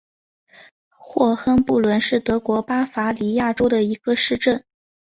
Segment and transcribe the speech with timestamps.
[0.89, 4.65] 霍亨布伦是德国巴伐利亚州的一个市镇。